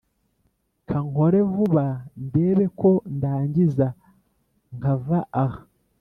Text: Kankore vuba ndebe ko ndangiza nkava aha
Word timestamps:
Kankore 0.87 1.39
vuba 1.53 1.85
ndebe 2.25 2.65
ko 2.79 2.91
ndangiza 3.15 3.87
nkava 4.75 5.19
aha 5.43 5.61